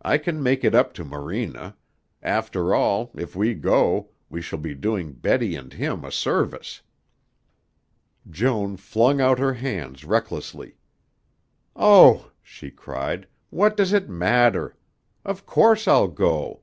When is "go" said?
3.52-4.08, 16.08-16.62